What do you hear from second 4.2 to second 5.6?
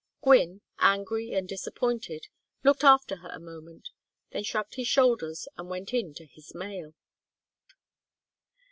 then shrugged his shoulders